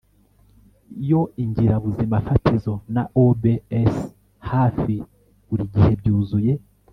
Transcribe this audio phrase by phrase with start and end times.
[1.09, 3.43] Yoo ingirabuzimafatizo na O b
[3.93, 3.93] s
[4.49, 4.95] hafi
[5.47, 6.53] buri gihe byuzuye